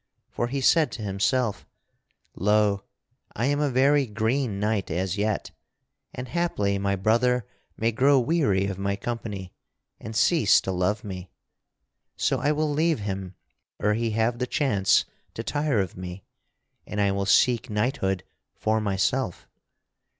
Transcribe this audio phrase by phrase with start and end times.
[0.31, 1.67] For he said to himself:
[2.33, 2.85] "Lo!
[3.35, 5.51] I am a very green knight as yet,
[6.11, 7.45] and haply my brother
[7.77, 9.53] may grow weary of my company
[9.99, 11.29] and cease to love me.
[12.17, 13.35] So I will leave him
[13.79, 16.23] ere he have the chance to tire of me,
[16.87, 18.23] and I will seek knighthood
[18.55, 19.47] for myself.